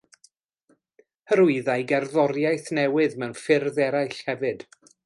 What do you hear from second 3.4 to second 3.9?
ffyrdd